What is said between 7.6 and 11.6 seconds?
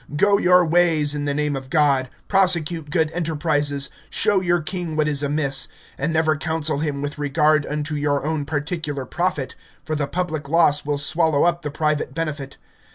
unto your own particular profit, for the public loss will swallow